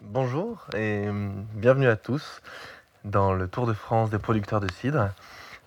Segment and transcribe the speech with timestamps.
[0.00, 1.08] Bonjour et
[1.54, 2.40] bienvenue à tous
[3.04, 5.08] dans le Tour de France des producteurs de cidre.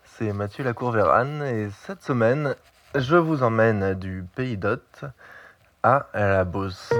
[0.05, 2.55] C'est Mathieu Lacour-Vérane et cette semaine,
[2.95, 5.03] je vous emmène du Pays d'Hôte
[5.83, 6.93] à la Beauce.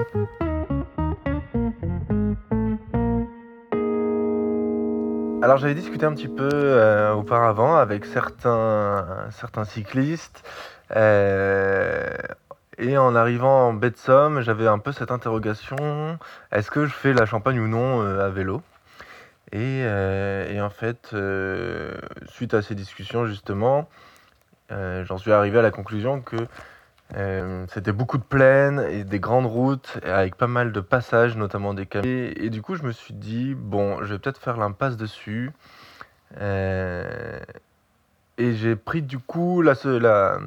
[5.42, 10.44] Alors j'avais discuté un petit peu euh, auparavant avec certains, certains cyclistes
[10.96, 12.10] euh,
[12.82, 16.20] et en arrivant en baie de Somme, j'avais un peu cette interrogation
[16.52, 18.62] est-ce que je fais la Champagne ou non euh, à vélo?
[19.53, 21.13] Et, et, en fait,
[22.27, 23.89] suite à ces discussions justement,
[24.70, 26.38] j'en suis arrivé à la conclusion que
[27.17, 31.73] euh, c'était beaucoup de plaines et des grandes routes avec pas mal de passages, notamment
[31.73, 32.31] des camions.
[32.36, 35.52] Et, du coup, je me suis dit, bon, je vais peut-être faire l'impasse dessus.
[36.39, 37.39] Euh,
[38.38, 40.39] et j'ai pris du coup, la, la,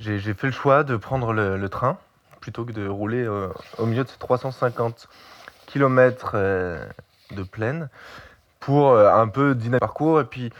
[0.00, 1.98] j'ai fait le choix de prendre le, train
[2.40, 5.08] plutôt que de rouler euh, au milieu de ces 350
[5.66, 6.36] km
[7.30, 7.88] de plaine
[8.58, 10.50] pour un peu dîner parcours et puis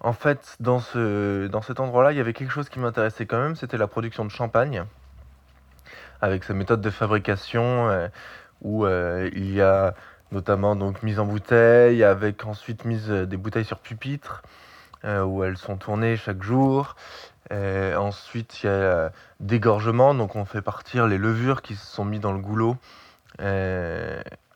[0.00, 3.40] en fait, dans, ce, dans cet endroit-là, il y avait quelque chose qui m'intéressait quand
[3.40, 4.84] même, c'était la production de champagne,
[6.20, 8.08] avec sa méthode de fabrication, euh,
[8.62, 9.94] où euh, il y a
[10.30, 14.42] notamment donc mise en bouteille, avec ensuite mise des bouteilles sur pupitre,
[15.04, 16.94] euh, où elles sont tournées chaque jour.
[17.50, 19.10] Ensuite, il y a
[19.40, 22.76] dégorgement, donc on fait partir les levures qui se sont mises dans le goulot,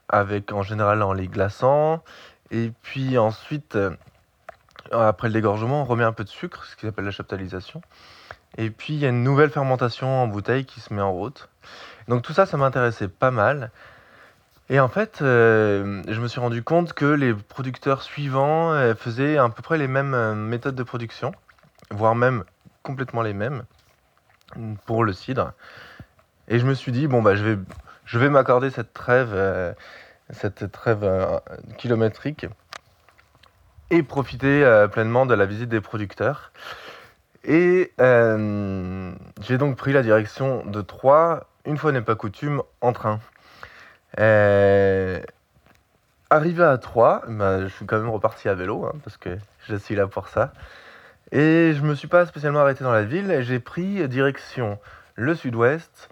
[0.09, 2.03] avec en général en les glaçant.
[2.51, 3.79] Et puis ensuite,
[4.91, 7.83] après le dégorgement, on remet un peu de sucre, ce qui s'appelle la chaptalisation.
[8.59, 11.49] Et puis il y a une nouvelle fermentation en bouteille qui se met en route.
[12.09, 13.71] Donc tout ça, ça m'intéressait pas mal.
[14.69, 19.37] Et en fait, euh, je me suis rendu compte que les producteurs suivants euh, faisaient
[19.37, 21.33] à peu près les mêmes euh, méthodes de production,
[21.91, 22.45] voire même
[22.83, 23.65] complètement les mêmes
[24.87, 25.53] pour le cidre.
[26.49, 27.59] Et je me suis dit, bon, bah, je vais,
[28.05, 29.75] je vais m'accorder cette trêve,
[30.31, 31.41] cette trêve
[31.79, 32.47] kilométrique
[33.93, 36.51] et profiter euh, pleinement de la visite des producteurs.
[37.45, 39.13] Et euh,
[39.43, 43.21] j'ai donc pris la direction de Troyes, une fois n'est pas coutume, en train.
[44.19, 45.21] Euh,
[46.31, 49.37] arrivé à Troyes, bah, je suis quand même reparti à vélo, hein, parce que
[49.69, 50.55] je suis là pour ça.
[51.33, 54.79] Et je me suis pas spécialement arrêté dans la ville, j'ai pris direction
[55.17, 56.11] le sud-ouest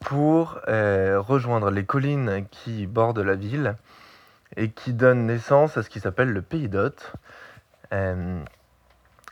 [0.00, 3.76] pour rejoindre les collines qui bordent la ville
[4.56, 7.12] et qui donne naissance à ce qui s'appelle le Pays d'Hôte.
[7.92, 8.42] Euh,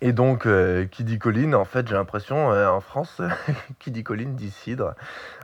[0.01, 3.23] et donc, euh, qui dit colline, en fait, j'ai l'impression, euh, en France,
[3.79, 4.95] qui dit colline dit cidre.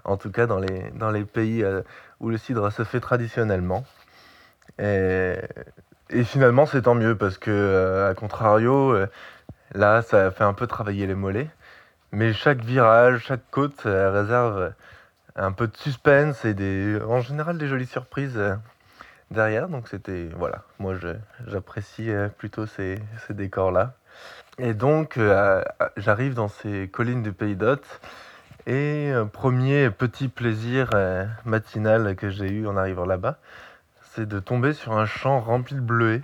[0.04, 1.64] En tout cas, dans les, dans les pays
[2.20, 3.84] où le cidre se fait traditionnellement.
[4.78, 5.36] Et,
[6.10, 8.96] et finalement, c'est tant mieux parce que, à contrario,
[9.74, 11.50] là, ça fait un peu travailler les mollets.
[12.12, 14.72] Mais chaque virage, chaque côte réserve
[15.36, 18.40] un peu de suspense et en général des jolies surprises
[19.30, 19.68] derrière.
[19.68, 20.94] Donc c'était, voilà, moi
[21.46, 23.94] j'apprécie euh, plutôt ces, décors-là.
[24.58, 25.62] Et donc euh,
[25.96, 28.00] j'arrive dans ces collines du Pays d'Hôte.
[28.66, 33.38] Et premier petit plaisir euh, matinal que j'ai eu en arrivant là-bas,
[34.12, 36.22] c'est de tomber sur un champ rempli de bleuets.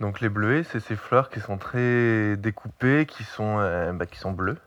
[0.00, 3.56] Donc les bleuets, c'est ces fleurs qui sont très découpées, qui sont,
[3.94, 4.58] bah, qui sont bleues,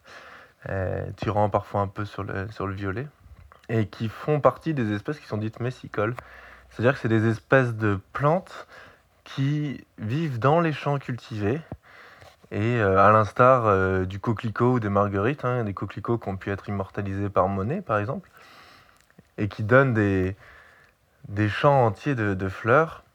[1.15, 3.07] tirant parfois un peu sur le, violet,
[3.69, 6.15] et qui font partie des espèces qui sont dites messicoles.
[6.69, 8.67] C'est-à-dire que c'est des espèces de plantes
[9.23, 11.61] qui vivent dans les champs cultivés.
[12.51, 16.35] Et euh, à l'instar euh, du coquelicot ou des marguerites, hein, des coquelicots qui ont
[16.35, 18.29] pu être immortalisés par Monet par exemple,
[19.37, 20.35] et qui donnent des
[21.49, 23.05] champs entiers de, fleurs,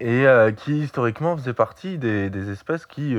[0.00, 3.14] et euh, qui historiquement faisaient partie des, espèces qui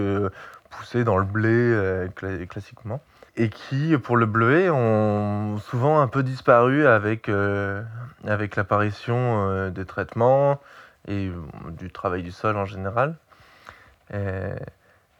[0.69, 2.07] poussaient dans le blé
[2.47, 3.01] classiquement
[3.37, 7.81] et qui, pour le bleuet, ont souvent un peu disparu avec, euh,
[8.25, 10.59] avec l'apparition euh, des traitements
[11.07, 13.15] et euh, du travail du sol en général.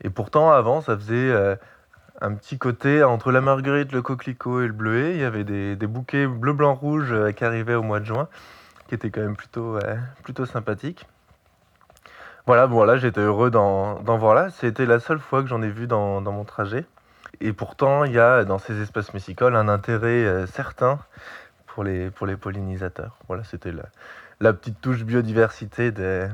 [0.03, 1.33] Et, pourtant, avant, ça faisait
[2.19, 5.11] un petit côté entre la marguerite, le coquelicot et le bleuet.
[5.13, 8.27] Il y avait des, des bouquets bleu, blanc, rouge qui arrivaient au mois de juin,
[8.89, 9.79] qui étaient quand même plutôt,
[10.23, 11.07] plutôt sympathiques.
[12.47, 14.49] Voilà, bon j'étais heureux d'en voir là.
[14.49, 16.85] C'était la seule fois que j'en ai vu dans, mon trajet.
[17.39, 20.99] Et pourtant, il y a dans ces espèces messicoles un intérêt euh, certain
[21.67, 23.17] pour les, pour les pollinisateurs.
[23.27, 23.83] Voilà, c'était la,
[24.39, 26.27] la, petite touche biodiversité de,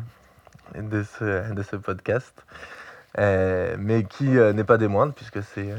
[0.76, 2.34] de, ce, de ce podcast.
[3.20, 5.74] Euh, mais qui euh, n'est pas des moindres, puisque c'est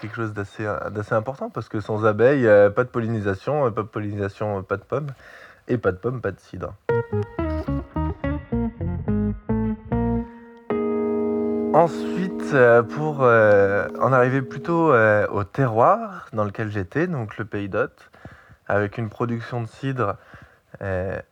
[0.00, 4.76] quelque chose d'assez important, parce que sans abeilles, pas de pollinisation, pas de pollinisation, pas
[4.76, 5.12] de pommes,
[5.66, 6.74] et pas de pommes, pas de cidre.
[11.78, 17.44] Ensuite, euh, pour euh, en arriver plutôt euh, au terroir dans lequel j'étais, donc le
[17.44, 18.10] Pays d'Hôte,
[18.66, 20.16] avec une production de cidre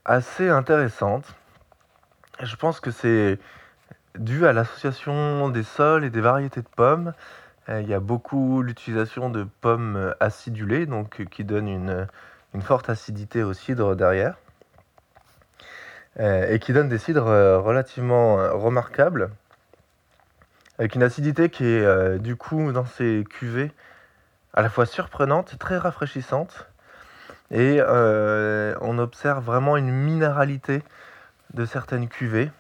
[0.05, 1.35] assez intéressante.
[2.41, 3.41] Je pense que c'est
[4.17, 7.13] dû à l'association des sols et des variétés de pommes.
[7.69, 12.07] il y a beaucoup l'utilisation de pommes acidulées, donc qui donnent une,
[12.55, 14.37] une forte acidité au cidre derrière.
[16.21, 19.31] et qui donnent des cidres relativement remarquables
[20.79, 23.73] avec une acidité qui est euh, du coup dans ces cuvées
[24.53, 26.69] à la fois surprenante très rafraîchissante.
[27.51, 30.83] Et euh, on observe vraiment une minéralité
[31.55, 32.51] de certaines cuvées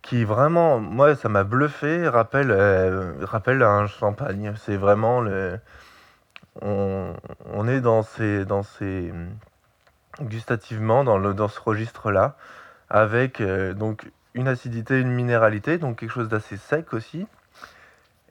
[0.00, 4.54] qui vraiment, moi ça m'a bluffé, rappelle, euh, rappelle un champagne.
[4.56, 5.58] C'est vraiment le...
[6.60, 9.12] On, est dans ces, dans ces
[10.20, 12.34] gustativement dans, le, dans ce registre-là,
[12.90, 17.26] avec donc une acidité, une minéralité, donc quelque chose d'assez sec aussi,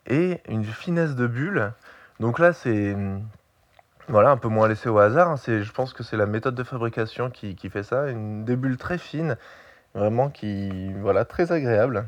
[0.07, 1.73] et une finesse de bulle.
[2.21, 2.95] Donc là, c'est
[4.07, 5.29] voilà, un peu moins laissé au hasard.
[5.29, 5.37] Hein.
[5.37, 8.07] C'est, je pense que c'est la méthode de fabrication qui, fait ça.
[8.07, 9.35] Une, des bulles très fines,
[9.93, 12.05] vraiment qui, voilà, très agréable.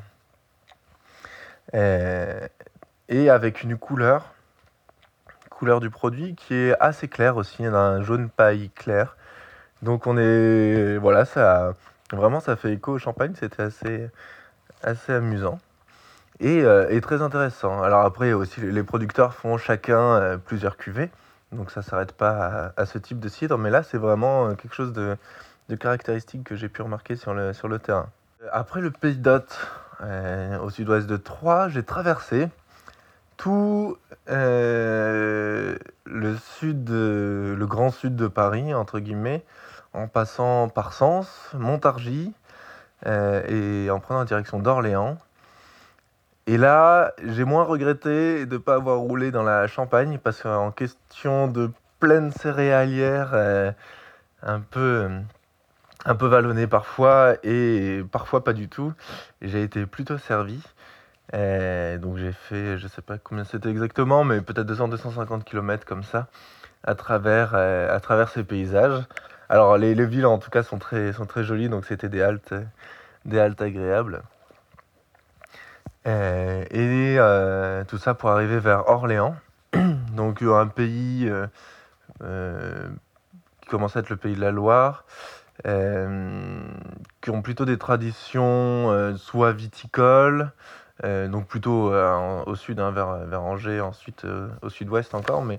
[1.73, 2.25] Et,
[3.09, 4.33] et avec une couleur,
[5.49, 9.17] couleur du produit qui est assez claire aussi, un jaune paille clair.
[9.81, 11.73] Donc on est, voilà, ça,
[12.11, 14.09] Vraiment, ça fait écho au champagne, c'était assez,
[14.81, 15.59] assez amusant.
[16.39, 17.81] Et, euh, très intéressant.
[17.81, 21.09] Alors après, aussi, les producteurs font chacun euh, plusieurs cuvées,
[21.51, 24.53] donc ça ne s'arrête pas à, ce type de cidre, mais là, c'est vraiment euh,
[24.55, 25.17] quelque chose de,
[25.67, 28.07] de caractéristique que j'ai pu remarquer sur le, sur le terrain.
[28.51, 29.67] Après le Pays d'Hôte,
[30.61, 32.47] au sud-ouest de Troyes, j'ai traversé
[33.35, 33.97] tout
[34.27, 35.77] le
[36.37, 39.43] sud, le grand sud de Paris, entre guillemets,
[39.93, 42.33] en passant par Sens, Montargis
[43.05, 45.17] euh, et en prenant la direction d'Orléans.
[46.47, 50.71] Et là, j'ai moins regretté de ne pas avoir roulé dans la Champagne parce qu'en
[50.71, 53.71] question de plaine céréalière, euh,
[54.41, 55.09] un peu
[56.05, 58.93] un peu vallonnée parfois et parfois pas du tout.
[59.41, 60.61] J'ai été plutôt servi.
[61.35, 66.03] Euh, donc j'ai fait, je sais pas combien c'était exactement, mais peut-être 200-250 km comme
[66.03, 66.27] ça
[66.83, 69.03] à travers, à travers ces paysages.
[69.51, 72.53] Alors les, villes en tout cas sont très, sont très jolies, donc c'était des haltes,
[73.25, 74.21] des haltes agréables.
[76.05, 79.35] Euh, et euh, tout ça pour arriver vers Orléans,
[80.13, 81.29] donc un pays
[82.21, 82.87] euh,
[83.61, 85.05] qui commence à être le pays de la Loire,
[85.63, 90.51] qui ont plutôt des traditions soit viticoles,
[91.03, 94.25] donc plutôt au sud, hein, vers, vers Angers, ensuite
[94.61, 95.57] au sud-ouest encore, mais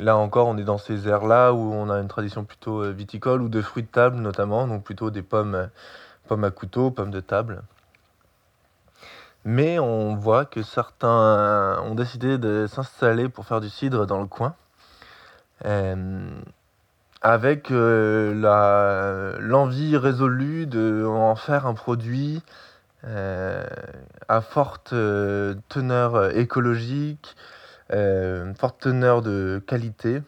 [0.00, 3.42] Là encore, on est dans ces aires-là où on a une tradition plutôt euh, viticole
[3.42, 5.66] ou de fruits de table notamment, donc plutôt des pommes, euh,
[6.26, 7.60] pommes à couteau, pommes de table.
[9.44, 14.26] Mais on voit que certains ont décidé de s'installer pour faire du cidre dans le
[14.26, 14.54] coin,
[15.66, 16.30] euh,
[17.20, 18.38] avec l'envie
[19.98, 21.06] résolue de
[21.36, 22.42] faire un produit
[23.02, 24.94] à forte
[25.68, 27.36] teneur écologique,
[27.92, 30.22] euh, forte teneur de qualité.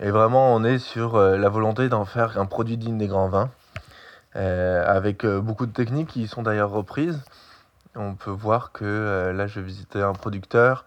[0.00, 3.28] Et vraiment, on est sur euh, la volonté d'en faire un produit digne des grands
[3.28, 3.50] vins,
[4.36, 7.22] euh, avec beaucoup de techniques qui sont d'ailleurs reprises.
[7.94, 10.86] On peut voir que là, je visitais un producteur.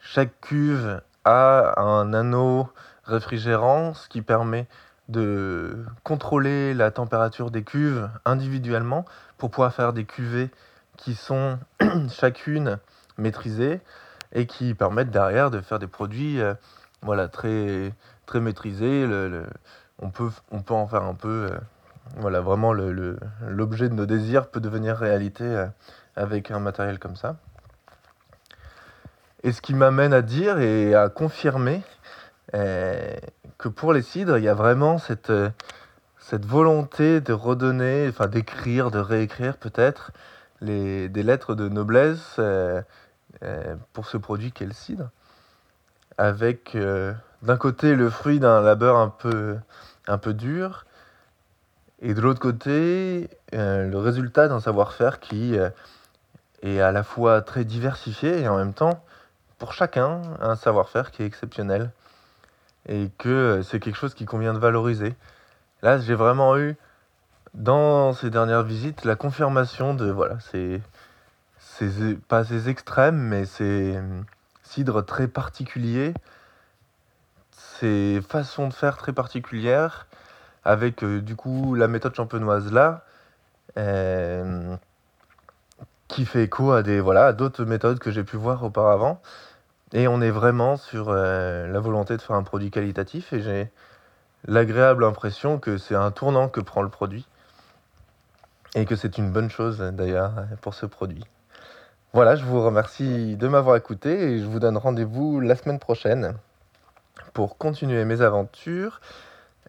[0.00, 2.68] chaque cuve a un anneau
[3.04, 4.66] réfrigérant, ce qui permet
[5.08, 9.04] de contrôler la température des cuves individuellement
[9.38, 10.50] pour pouvoir faire des cuvées
[10.96, 11.58] qui sont
[12.10, 12.78] chacune
[13.18, 13.80] maîtrisées
[14.34, 16.54] et qui permettent derrière de faire des produits euh,
[17.02, 17.92] voilà, très,
[18.26, 19.06] très maîtrisés.
[19.06, 19.46] Le,
[20.00, 21.58] on, peut, on peut en faire un peu, euh,
[22.16, 25.66] voilà, vraiment l'objet de nos désirs peut devenir réalité euh,
[26.16, 27.36] avec un matériel comme ça.
[29.44, 31.82] Et ce qui m'amène à dire et à confirmer
[32.52, 35.32] que pour les cidres, il y a vraiment cette,
[36.18, 40.12] cette volonté de redonner, enfin d'écrire, de réécrire peut-être
[40.62, 42.40] des lettres de noblesse
[43.92, 45.10] pour ce produit qu'est le cidre,
[46.18, 47.12] avec euh,
[47.42, 49.56] d'un côté le fruit d'un labeur un peu,
[50.06, 50.86] un peu dur,
[52.00, 55.56] et de l'autre côté euh, le résultat d'un savoir-faire qui
[56.62, 59.04] est à la fois très diversifié et en même temps,
[59.58, 61.90] pour chacun, un savoir-faire qui est exceptionnel,
[62.88, 65.14] et que c'est quelque chose qui convient de valoriser.
[65.82, 66.76] Là, j'ai vraiment eu,
[67.54, 70.80] dans ces dernières visites, la confirmation de, voilà, c'est
[71.78, 74.00] c'est pas ces extrêmes, mais c'est
[74.62, 76.14] cidre très particulier,
[77.50, 80.06] ces façons de faire très particulières,
[80.64, 83.04] avec euh, du coup la méthode champenoise là,
[83.78, 84.76] euh,
[86.08, 89.20] qui fait écho à des voilà d'autres méthodes que j'ai pu voir auparavant.
[89.92, 93.32] Et on est vraiment sur euh, la volonté de faire un produit qualitatif.
[93.32, 93.70] Et j'ai
[94.46, 97.26] l'agréable impression que c'est un tournant que prend le produit
[98.74, 101.24] et que c'est une bonne chose d'ailleurs pour ce produit.
[102.14, 106.34] Voilà, je vous remercie de m'avoir écouté et je vous donne rendez-vous la semaine prochaine
[107.32, 109.00] pour continuer mes aventures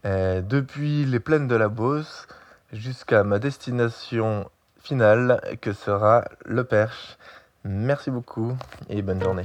[0.06, 2.28] euh, depuis les plaines de la Beauce
[2.72, 4.48] jusqu'à ma destination
[4.78, 7.18] finale que sera le Perche.
[7.64, 8.56] Merci beaucoup
[8.90, 9.44] et bonne journée.